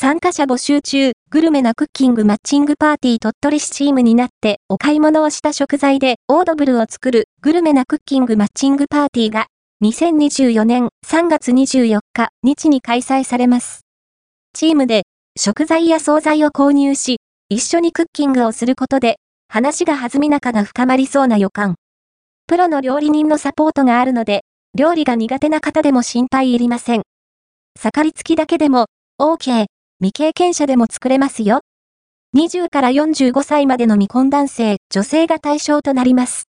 [0.00, 9.48] 参加者募集中、グルメなクッキングマッチングパーティー鳥取市チームになってお買い物をした食材でオードブルを作るグルメなクッキングマッチングパーティーが
[9.84, 13.82] 2024年3月24日日に開催されます。
[14.54, 15.02] チームで
[15.38, 17.18] 食材や惣菜を購入し、
[17.50, 19.16] 一緒にクッキングをすることで
[19.48, 21.74] 話が弾み仲が深まりそうな予感。
[22.46, 24.44] プロの料理人のサポートがあるので、
[24.74, 27.02] 料理が苦手な方でも心配いりません。
[27.78, 28.86] 盛り付きだけでも、
[29.20, 29.66] OK、
[30.00, 31.60] 未経験者でも作れますよ。
[32.34, 36.44] 20から45歳までの未婚男性、女性が対象となります。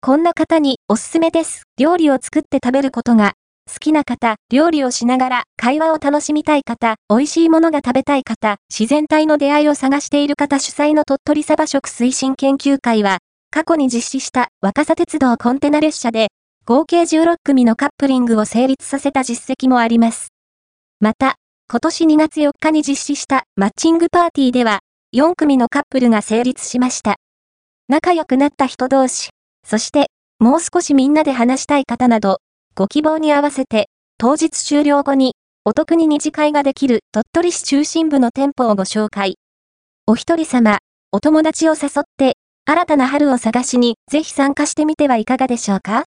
[0.00, 1.64] こんな方におすすめです。
[1.78, 3.32] 料理を作って食べることが
[3.68, 13.18] 好きな方、料理をしながら会話を楽しみたい方、美味しいものが食べたい方、自然体の出会いを探している方主催の鳥取サバ食推進研究会は、
[13.50, 16.28] 過去に実施した若狭鉄道コンテナ列車で、
[16.64, 20.28] 合計16組のカップリングを成立させた実績もあります。
[21.00, 21.36] また、
[21.68, 24.78] 今年2月4日に実施したマッチングパーティーでは、
[25.12, 27.16] 4組のカップルが成立しました。
[27.88, 29.30] 仲良くなった人同士、
[29.66, 30.06] そして、
[30.38, 32.38] もう少しみんなで話したい方など、
[32.76, 39.34] ご希望に合わせて、当日終了後に、お得に二次会ができる鳥取市中心部の店舗をご紹介。
[40.06, 40.78] お一人様、
[41.10, 46.04] お友達を誘って、新たな春を探しに、ぜひ参加してみてはいかがでしょうか？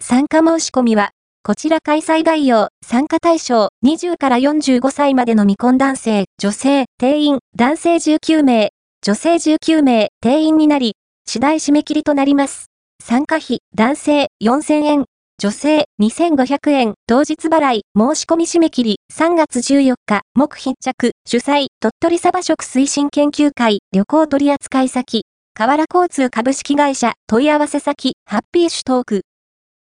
[0.00, 1.10] 参加申し込みは、
[1.48, 8.68] こちら開催概要、参加対象、20から45歳までの未婚男性、女性、定員、男性19名、
[9.00, 12.66] 女性19名、定員になり、次第締め切りとなります。
[13.02, 15.04] 参加費、男性4000円、
[15.38, 25.22] 女性2500円、当日払い、申し込み締め切り、3月14日、目必着、主催、鳥取サバ食推進研究会、旅行取扱先、
[25.54, 29.22] 河原交通株式会社、問い合わせ先、ハッピーシュトーク。